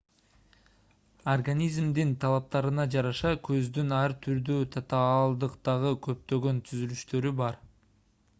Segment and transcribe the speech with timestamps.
[1.33, 7.63] организмдин талаптарына жараша көздүн ар түрдүү татаалдыктагы көптөгөн түзүлүштөрү бар